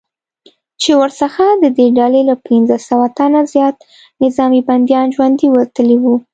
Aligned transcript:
چې 0.81 0.91
ورڅخه 1.01 1.47
ددې 1.63 1.87
ډلې 1.97 2.21
له 2.29 2.35
پنځه 2.47 2.75
سوه 2.89 3.05
تنه 3.17 3.41
زیات 3.53 3.75
نظامي 4.23 4.61
بندیان 4.69 5.07
ژوندي 5.15 5.47
وتلي 5.51 5.97
وو 5.99 6.15